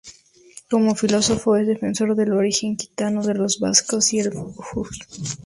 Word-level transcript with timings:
Como 0.71 0.95
filólogo, 0.95 1.55
es 1.57 1.67
defensor 1.67 2.15
del 2.15 2.31
origen 2.33 2.73
aquitano 2.73 3.21
de 3.21 3.35
los 3.35 3.59
vascos 3.59 4.11
y 4.13 4.19
el 4.21 4.33
euskera. 4.33 4.89